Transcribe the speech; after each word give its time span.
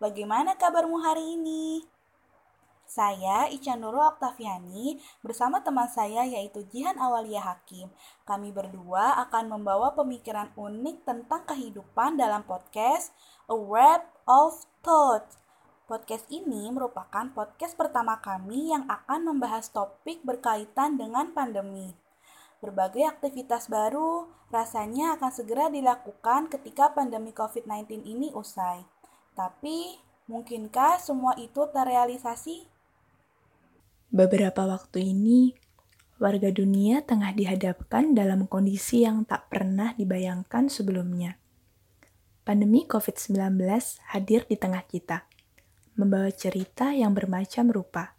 bagaimana 0.00 0.56
kabarmu 0.56 0.96
hari 1.04 1.36
ini? 1.36 1.84
Saya 2.88 3.46
Ica 3.52 3.78
Nurul 3.78 4.02
Oktaviani 4.02 4.98
bersama 5.22 5.62
teman 5.62 5.86
saya 5.86 6.26
yaitu 6.26 6.66
Jihan 6.74 6.98
Awalia 6.98 7.38
Hakim. 7.38 7.86
Kami 8.26 8.50
berdua 8.50 9.14
akan 9.28 9.46
membawa 9.46 9.94
pemikiran 9.94 10.50
unik 10.58 11.06
tentang 11.06 11.46
kehidupan 11.46 12.18
dalam 12.18 12.42
podcast 12.42 13.14
A 13.46 13.54
Wrap 13.54 14.10
of 14.26 14.66
Thoughts. 14.82 15.38
Podcast 15.86 16.26
ini 16.34 16.66
merupakan 16.74 17.30
podcast 17.30 17.78
pertama 17.78 18.18
kami 18.18 18.74
yang 18.74 18.90
akan 18.90 19.36
membahas 19.36 19.70
topik 19.70 20.26
berkaitan 20.26 20.98
dengan 20.98 21.30
pandemi. 21.30 21.94
Berbagai 22.58 23.06
aktivitas 23.06 23.70
baru 23.70 24.26
rasanya 24.50 25.14
akan 25.14 25.30
segera 25.30 25.70
dilakukan 25.70 26.50
ketika 26.50 26.90
pandemi 26.90 27.30
COVID-19 27.30 28.02
ini 28.02 28.34
usai. 28.34 28.99
Tapi, 29.34 29.98
mungkinkah 30.26 31.02
semua 31.02 31.34
itu 31.38 31.66
terrealisasi? 31.70 32.66
Beberapa 34.10 34.66
waktu 34.66 35.14
ini, 35.14 35.54
warga 36.18 36.50
dunia 36.50 37.00
tengah 37.06 37.32
dihadapkan 37.32 38.12
dalam 38.12 38.50
kondisi 38.50 39.06
yang 39.06 39.22
tak 39.22 39.46
pernah 39.48 39.94
dibayangkan 39.94 40.66
sebelumnya. 40.66 41.38
Pandemi 42.42 42.84
COVID-19 42.90 43.38
hadir 44.10 44.44
di 44.50 44.56
tengah 44.58 44.82
kita, 44.84 45.30
membawa 45.94 46.28
cerita 46.34 46.90
yang 46.90 47.14
bermacam 47.14 47.70
rupa. 47.70 48.18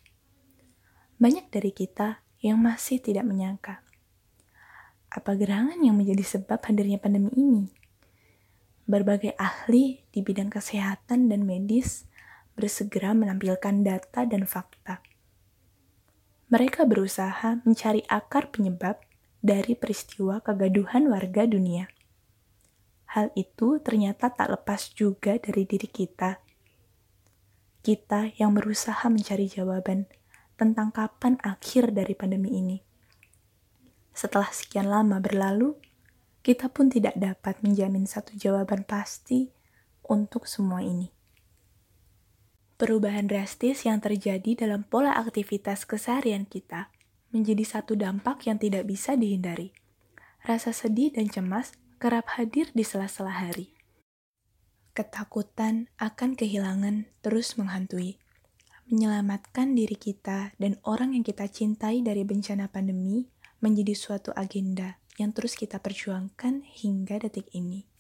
Banyak 1.20 1.52
dari 1.52 1.76
kita 1.76 2.24
yang 2.42 2.58
masih 2.58 3.04
tidak 3.04 3.28
menyangka. 3.28 3.84
Apa 5.12 5.36
gerangan 5.36 5.78
yang 5.84 6.00
menjadi 6.00 6.24
sebab 6.24 6.64
hadirnya 6.64 6.98
pandemi 6.98 7.36
ini? 7.36 7.81
Berbagai 8.92 9.40
ahli 9.40 10.04
di 10.12 10.20
bidang 10.20 10.52
kesehatan 10.52 11.32
dan 11.32 11.48
medis 11.48 12.04
bersegera 12.60 13.16
menampilkan 13.16 13.88
data 13.88 14.28
dan 14.28 14.44
fakta 14.44 15.00
mereka 16.52 16.84
berusaha 16.84 17.64
mencari 17.64 18.04
akar 18.12 18.52
penyebab 18.52 19.00
dari 19.40 19.72
peristiwa 19.72 20.44
kegaduhan 20.44 21.08
warga 21.08 21.48
dunia. 21.48 21.88
Hal 23.16 23.32
itu 23.40 23.80
ternyata 23.80 24.28
tak 24.28 24.52
lepas 24.60 24.92
juga 24.92 25.40
dari 25.40 25.64
diri 25.64 25.88
kita. 25.88 26.44
Kita 27.80 28.36
yang 28.36 28.52
berusaha 28.52 29.08
mencari 29.08 29.48
jawaban 29.48 30.12
tentang 30.60 30.92
kapan 30.92 31.40
akhir 31.40 31.96
dari 31.96 32.20
pandemi 32.20 32.60
ini. 32.60 32.78
Setelah 34.12 34.52
sekian 34.52 34.92
lama 34.92 35.24
berlalu, 35.24 35.80
kita 36.42 36.74
pun 36.74 36.90
tidak 36.90 37.14
dapat 37.14 37.62
menjamin 37.62 38.10
satu 38.10 38.34
jawaban 38.34 38.82
pasti 38.82 39.54
untuk 40.02 40.50
semua 40.50 40.82
ini. 40.82 41.14
Perubahan 42.82 43.30
drastis 43.30 43.86
yang 43.86 44.02
terjadi 44.02 44.66
dalam 44.66 44.82
pola 44.82 45.14
aktivitas 45.14 45.86
keseharian 45.86 46.50
kita 46.50 46.90
menjadi 47.30 47.62
satu 47.62 47.94
dampak 47.94 48.50
yang 48.50 48.58
tidak 48.58 48.90
bisa 48.90 49.14
dihindari. 49.14 49.70
Rasa 50.42 50.74
sedih 50.74 51.14
dan 51.14 51.30
cemas 51.30 51.78
kerap 52.02 52.34
hadir 52.34 52.74
di 52.74 52.82
sela-sela 52.82 53.30
hari. 53.30 53.78
Ketakutan 54.98 55.94
akan 56.02 56.34
kehilangan 56.34 57.06
terus 57.22 57.54
menghantui. 57.54 58.18
Menyelamatkan 58.90 59.78
diri 59.78 59.94
kita 59.94 60.58
dan 60.58 60.82
orang 60.82 61.14
yang 61.14 61.22
kita 61.22 61.46
cintai 61.46 62.02
dari 62.02 62.26
bencana 62.26 62.66
pandemi 62.68 63.30
menjadi 63.62 63.94
suatu 63.94 64.34
agenda 64.34 65.01
yang 65.20 65.36
terus 65.36 65.60
kita 65.60 65.82
perjuangkan 65.82 66.64
hingga 66.64 67.24
detik 67.24 67.50
ini 67.52 67.92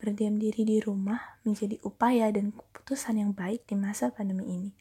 berdiam 0.00 0.40
diri 0.40 0.64
di 0.64 0.80
rumah 0.80 1.36
menjadi 1.44 1.76
upaya 1.84 2.32
dan 2.32 2.56
keputusan 2.56 3.20
yang 3.20 3.36
baik 3.36 3.68
di 3.68 3.76
masa 3.76 4.08
pandemi 4.08 4.48
ini. 4.48 4.72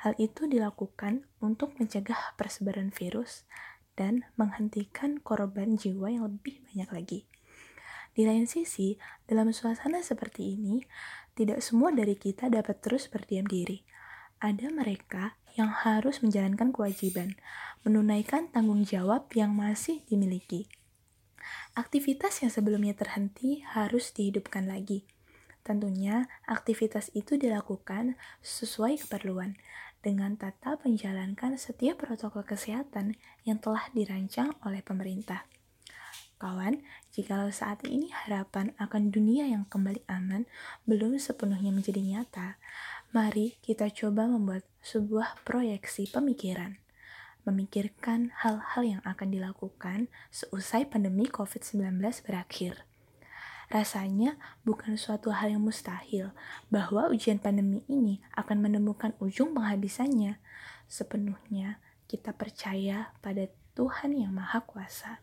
Hal 0.00 0.16
itu 0.16 0.48
dilakukan 0.48 1.28
untuk 1.44 1.76
mencegah 1.76 2.32
persebaran 2.40 2.88
virus 2.88 3.44
dan 4.00 4.24
menghentikan 4.40 5.20
korban 5.20 5.76
jiwa 5.76 6.08
yang 6.08 6.24
lebih 6.24 6.64
banyak 6.72 6.90
lagi. 6.90 7.20
Di 8.16 8.24
lain 8.24 8.48
sisi, 8.48 8.96
dalam 9.28 9.52
suasana 9.52 10.00
seperti 10.00 10.56
ini, 10.56 10.80
tidak 11.36 11.60
semua 11.60 11.92
dari 11.92 12.16
kita 12.16 12.48
dapat 12.48 12.80
terus 12.80 13.12
berdiam 13.12 13.44
diri. 13.44 13.84
Ada 14.40 14.68
mereka 14.68 15.36
yang 15.56 15.72
harus 15.72 16.20
menjalankan 16.20 16.72
kewajiban, 16.72 17.36
menunaikan 17.82 18.52
tanggung 18.52 18.84
jawab 18.84 19.32
yang 19.32 19.56
masih 19.56 20.04
dimiliki 20.06 20.68
aktivitas 21.76 22.40
yang 22.40 22.48
sebelumnya 22.48 22.96
terhenti 22.96 23.60
harus 23.62 24.10
dihidupkan 24.16 24.64
lagi. 24.64 25.04
Tentunya, 25.60 26.30
aktivitas 26.48 27.12
itu 27.12 27.36
dilakukan 27.36 28.16
sesuai 28.40 29.02
keperluan 29.02 29.58
dengan 30.00 30.38
tetap 30.38 30.86
menjalankan 30.86 31.58
setiap 31.58 32.00
protokol 32.06 32.46
kesehatan 32.46 33.18
yang 33.42 33.58
telah 33.58 33.90
dirancang 33.92 34.54
oleh 34.62 34.80
pemerintah. 34.80 35.44
Kawan, 36.36 36.84
jika 37.16 37.48
saat 37.48 37.80
ini 37.88 38.12
harapan 38.12 38.76
akan 38.76 39.08
dunia 39.08 39.48
yang 39.48 39.64
kembali 39.66 40.04
aman 40.06 40.44
belum 40.84 41.16
sepenuhnya 41.16 41.72
menjadi 41.72 41.98
nyata, 41.98 42.60
mari 43.14 43.58
kita 43.62 43.90
coba 43.92 44.26
membuat 44.26 44.66
sebuah 44.82 45.42
proyeksi 45.46 46.10
pemikiran 46.10 46.80
memikirkan 47.46 48.34
hal-hal 48.42 48.82
yang 48.82 49.02
akan 49.06 49.30
dilakukan 49.30 50.10
seusai 50.34 50.90
pandemi 50.90 51.30
COVID-19 51.30 52.02
berakhir. 52.26 52.82
Rasanya 53.70 54.38
bukan 54.66 54.98
suatu 54.98 55.30
hal 55.30 55.54
yang 55.54 55.62
mustahil 55.62 56.34
bahwa 56.70 57.06
ujian 57.10 57.38
pandemi 57.38 57.86
ini 57.86 58.18
akan 58.34 58.62
menemukan 58.66 59.14
ujung 59.22 59.54
penghabisannya. 59.54 60.42
Sepenuhnya 60.90 61.78
kita 62.10 62.34
percaya 62.34 63.14
pada 63.22 63.46
Tuhan 63.74 64.14
yang 64.14 64.34
Maha 64.34 64.62
Kuasa. 64.62 65.22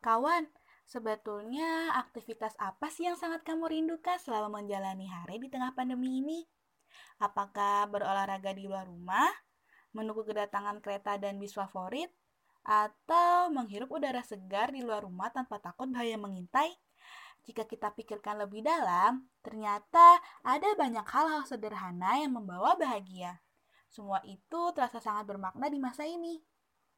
Kawan, 0.00 0.48
sebetulnya 0.90 1.94
aktivitas 2.02 2.58
apa 2.58 2.90
sih 2.90 3.06
yang 3.06 3.14
sangat 3.14 3.46
kamu 3.46 3.70
rindukan 3.70 4.18
selama 4.18 4.58
menjalani 4.58 5.06
hari 5.06 5.38
di 5.38 5.46
tengah 5.46 5.70
pandemi 5.70 6.18
ini? 6.18 6.42
Apakah 7.22 7.86
berolahraga 7.86 8.50
di 8.50 8.66
luar 8.66 8.90
rumah, 8.90 9.30
menunggu 9.94 10.26
kedatangan 10.26 10.82
kereta 10.82 11.14
dan 11.22 11.38
bis 11.38 11.54
favorit, 11.54 12.10
atau 12.66 13.48
menghirup 13.54 13.88
udara 13.88 14.20
segar 14.26 14.74
di 14.74 14.82
luar 14.82 15.06
rumah 15.06 15.30
tanpa 15.30 15.62
takut 15.62 15.86
bahaya 15.86 16.18
mengintai? 16.18 16.74
Jika 17.46 17.64
kita 17.64 17.94
pikirkan 17.94 18.42
lebih 18.42 18.66
dalam, 18.66 19.30
ternyata 19.46 20.18
ada 20.42 20.74
banyak 20.74 21.06
hal-hal 21.06 21.46
sederhana 21.46 22.18
yang 22.18 22.34
membawa 22.34 22.74
bahagia. 22.74 23.38
Semua 23.88 24.20
itu 24.26 24.60
terasa 24.74 24.98
sangat 24.98 25.24
bermakna 25.24 25.70
di 25.70 25.78
masa 25.78 26.02
ini. 26.04 26.42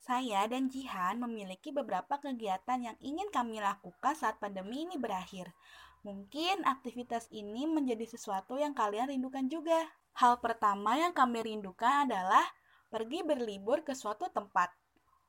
Saya 0.02 0.50
dan 0.50 0.66
Jihan 0.66 1.22
memiliki 1.22 1.70
beberapa 1.70 2.18
kegiatan 2.18 2.74
yang 2.82 2.98
ingin 2.98 3.30
kami 3.30 3.62
lakukan 3.62 4.18
saat 4.18 4.34
pandemi 4.42 4.82
ini 4.82 4.98
berakhir. 4.98 5.54
Mungkin 6.02 6.66
aktivitas 6.66 7.30
ini 7.30 7.70
menjadi 7.70 8.02
sesuatu 8.10 8.58
yang 8.58 8.74
kalian 8.74 9.14
rindukan 9.14 9.46
juga. 9.46 9.78
Hal 10.18 10.42
pertama 10.42 10.98
yang 10.98 11.14
kami 11.14 11.46
rindukan 11.46 12.10
adalah 12.10 12.42
pergi 12.90 13.22
berlibur 13.22 13.86
ke 13.86 13.94
suatu 13.94 14.26
tempat. 14.34 14.74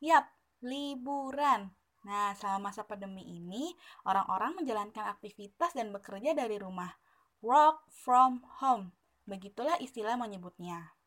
Yap, 0.02 0.26
liburan. 0.66 1.70
Nah, 2.10 2.34
selama 2.34 2.74
masa 2.74 2.82
pandemi 2.82 3.30
ini, 3.30 3.78
orang-orang 4.10 4.58
menjalankan 4.58 5.06
aktivitas 5.06 5.78
dan 5.78 5.94
bekerja 5.94 6.34
dari 6.34 6.58
rumah. 6.58 6.98
Work 7.46 7.94
from 7.94 8.42
home. 8.58 8.90
Begitulah 9.30 9.78
istilah 9.78 10.18
menyebutnya. 10.18 10.98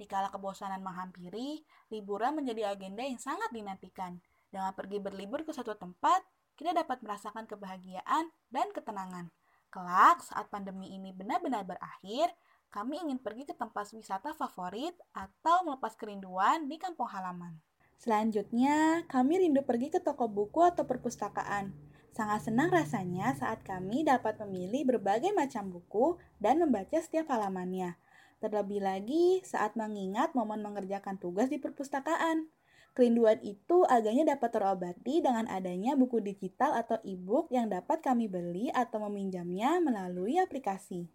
Dikala 0.00 0.32
kebosanan 0.32 0.80
menghampiri, 0.80 1.60
liburan 1.92 2.32
menjadi 2.32 2.72
agenda 2.72 3.04
yang 3.04 3.20
sangat 3.20 3.52
dinantikan. 3.52 4.16
Dengan 4.48 4.72
pergi 4.72 4.96
berlibur 4.96 5.44
ke 5.44 5.52
suatu 5.52 5.76
tempat, 5.76 6.24
kita 6.56 6.72
dapat 6.72 7.04
merasakan 7.04 7.44
kebahagiaan 7.44 8.32
dan 8.48 8.72
ketenangan. 8.72 9.28
Kelak, 9.68 10.24
saat 10.24 10.48
pandemi 10.48 10.96
ini 10.96 11.12
benar-benar 11.12 11.68
berakhir, 11.68 12.32
kami 12.72 12.96
ingin 12.96 13.20
pergi 13.20 13.44
ke 13.44 13.52
tempat 13.52 13.92
wisata 13.92 14.32
favorit 14.32 14.96
atau 15.12 15.68
melepas 15.68 15.92
kerinduan 16.00 16.64
di 16.64 16.80
kampung 16.80 17.12
halaman. 17.12 17.60
Selanjutnya, 18.00 19.04
kami 19.04 19.44
rindu 19.44 19.60
pergi 19.60 19.92
ke 19.92 20.00
toko 20.00 20.32
buku 20.32 20.64
atau 20.64 20.88
perpustakaan. 20.88 21.76
Sangat 22.16 22.48
senang 22.48 22.72
rasanya 22.72 23.36
saat 23.36 23.62
kami 23.62 24.02
dapat 24.02 24.40
memilih 24.42 24.96
berbagai 24.96 25.30
macam 25.36 25.68
buku 25.70 26.16
dan 26.40 26.58
membaca 26.58 26.96
setiap 26.98 27.28
halamannya. 27.30 27.94
Terlebih 28.40 28.80
lagi 28.80 29.44
saat 29.44 29.76
mengingat 29.76 30.32
momen 30.32 30.64
mengerjakan 30.64 31.20
tugas 31.20 31.52
di 31.52 31.60
perpustakaan. 31.60 32.48
Kerinduan 32.96 33.36
itu 33.44 33.84
agaknya 33.84 34.34
dapat 34.34 34.50
terobati 34.56 35.20
dengan 35.20 35.44
adanya 35.46 35.92
buku 35.92 36.24
digital 36.24 36.72
atau 36.72 36.96
e-book 37.04 37.52
yang 37.52 37.68
dapat 37.68 38.00
kami 38.00 38.32
beli 38.32 38.72
atau 38.72 39.04
meminjamnya 39.06 39.78
melalui 39.84 40.40
aplikasi. 40.40 41.12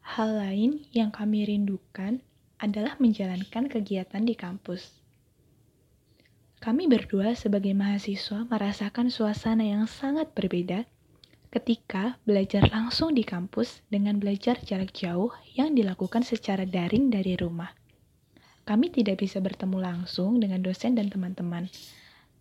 Hal 0.00 0.40
lain 0.40 0.88
yang 0.96 1.12
kami 1.12 1.44
rindukan 1.44 2.24
adalah 2.56 2.96
menjalankan 2.96 3.68
kegiatan 3.68 4.24
di 4.24 4.32
kampus. 4.32 5.04
Kami 6.58 6.90
berdua 6.90 7.36
sebagai 7.36 7.76
mahasiswa 7.76 8.48
merasakan 8.48 9.12
suasana 9.12 9.62
yang 9.62 9.84
sangat 9.84 10.32
berbeda 10.32 10.88
ketika 11.48 12.20
belajar 12.28 12.68
langsung 12.68 13.16
di 13.16 13.24
kampus 13.24 13.80
dengan 13.88 14.20
belajar 14.20 14.60
jarak 14.60 14.92
jauh 14.92 15.32
yang 15.56 15.72
dilakukan 15.72 16.20
secara 16.20 16.68
daring 16.68 17.08
dari 17.08 17.34
rumah. 17.40 17.72
Kami 18.68 18.92
tidak 18.92 19.24
bisa 19.24 19.40
bertemu 19.40 19.80
langsung 19.80 20.36
dengan 20.36 20.60
dosen 20.60 20.92
dan 20.92 21.08
teman-teman. 21.08 21.72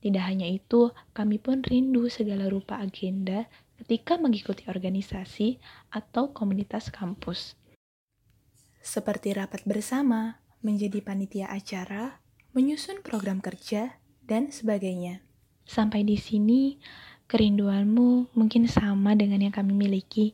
Tidak 0.03 0.23
hanya 0.23 0.43
itu, 0.43 0.91
kami 1.15 1.39
pun 1.39 1.63
rindu 1.63 2.11
segala 2.11 2.51
rupa 2.51 2.83
agenda 2.83 3.47
ketika 3.79 4.19
mengikuti 4.19 4.67
organisasi 4.67 5.63
atau 5.87 6.35
komunitas 6.35 6.91
kampus. 6.91 7.55
Seperti 8.83 9.35
rapat 9.35 9.63
bersama, 9.63 10.43
menjadi 10.59 10.99
panitia 10.99 11.47
acara, 11.47 12.19
menyusun 12.51 12.99
program 13.03 13.39
kerja, 13.39 13.99
dan 14.27 14.51
sebagainya. 14.51 15.23
Sampai 15.63 16.03
di 16.03 16.19
sini, 16.19 16.79
Kerinduanmu 17.27 18.31
mungkin 18.39 18.71
sama 18.71 19.11
dengan 19.11 19.43
yang 19.43 19.51
kami 19.51 19.75
miliki. 19.75 20.31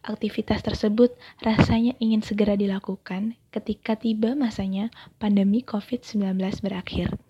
Aktivitas 0.00 0.64
tersebut 0.64 1.12
rasanya 1.44 1.92
ingin 2.00 2.24
segera 2.24 2.56
dilakukan 2.56 3.36
ketika 3.52 4.00
tiba 4.00 4.32
masanya 4.32 4.88
pandemi 5.20 5.60
COVID-19 5.60 6.40
berakhir. 6.64 7.20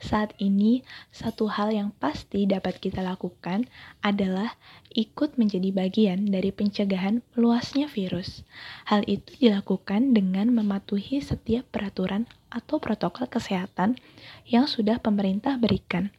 Saat 0.00 0.32
ini, 0.40 0.80
satu 1.12 1.50
hal 1.50 1.76
yang 1.76 1.90
pasti 1.92 2.48
dapat 2.48 2.80
kita 2.80 3.04
lakukan 3.04 3.68
adalah 4.00 4.56
ikut 4.94 5.36
menjadi 5.36 5.74
bagian 5.76 6.30
dari 6.30 6.54
pencegahan 6.54 7.20
meluasnya 7.36 7.84
virus. 7.84 8.46
Hal 8.88 9.04
itu 9.10 9.36
dilakukan 9.36 10.16
dengan 10.16 10.54
mematuhi 10.56 11.20
setiap 11.20 11.68
peraturan 11.68 12.24
atau 12.48 12.80
protokol 12.80 13.28
kesehatan 13.28 14.00
yang 14.48 14.64
sudah 14.64 14.96
pemerintah 15.02 15.60
berikan. 15.60 16.14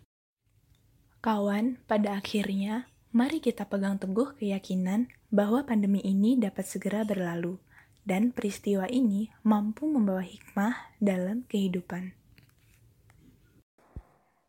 Kawan, 1.22 1.78
pada 1.86 2.18
akhirnya, 2.18 2.90
mari 3.14 3.38
kita 3.46 3.70
pegang 3.70 4.02
teguh 4.02 4.34
keyakinan 4.42 5.06
bahwa 5.30 5.62
pandemi 5.62 6.02
ini 6.02 6.34
dapat 6.34 6.66
segera 6.66 7.06
berlalu, 7.06 7.62
dan 8.02 8.34
peristiwa 8.34 8.90
ini 8.90 9.30
mampu 9.46 9.86
membawa 9.86 10.26
hikmah 10.26 10.98
dalam 10.98 11.46
kehidupan. 11.46 12.18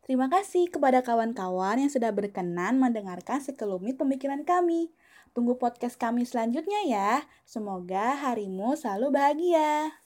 Terima 0.01 0.25
kasih 0.33 0.73
kepada 0.73 1.05
kawan-kawan 1.05 1.77
yang 1.77 1.93
sudah 1.93 2.09
berkenan 2.09 2.81
mendengarkan 2.81 3.37
sekelumit 3.37 4.01
pemikiran 4.01 4.41
kami. 4.41 4.89
Tunggu 5.37 5.61
podcast 5.61 6.01
kami 6.01 6.25
selanjutnya 6.25 6.89
ya. 6.89 7.21
Semoga 7.45 8.17
harimu 8.17 8.73
selalu 8.73 9.13
bahagia. 9.13 10.02